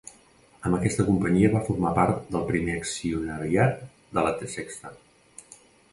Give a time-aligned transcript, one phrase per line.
[0.67, 3.85] Amb aquesta companyia va formar part del primer accionariat
[4.19, 4.97] de La Sexta.